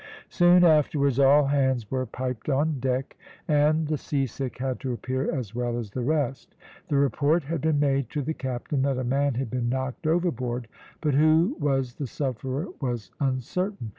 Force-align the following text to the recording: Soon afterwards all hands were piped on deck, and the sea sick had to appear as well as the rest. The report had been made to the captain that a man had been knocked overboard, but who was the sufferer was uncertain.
Soon 0.29 0.63
afterwards 0.63 1.19
all 1.19 1.45
hands 1.45 1.91
were 1.91 2.07
piped 2.07 2.49
on 2.49 2.79
deck, 2.79 3.15
and 3.47 3.87
the 3.87 3.99
sea 3.99 4.25
sick 4.25 4.57
had 4.57 4.79
to 4.79 4.91
appear 4.93 5.31
as 5.31 5.53
well 5.53 5.77
as 5.77 5.91
the 5.91 6.01
rest. 6.01 6.55
The 6.87 6.95
report 6.95 7.43
had 7.43 7.61
been 7.61 7.79
made 7.79 8.09
to 8.09 8.23
the 8.23 8.33
captain 8.33 8.81
that 8.81 8.97
a 8.97 9.03
man 9.03 9.35
had 9.35 9.51
been 9.51 9.69
knocked 9.69 10.07
overboard, 10.07 10.67
but 11.01 11.13
who 11.13 11.55
was 11.59 11.93
the 11.93 12.07
sufferer 12.07 12.69
was 12.81 13.11
uncertain. 13.19 13.89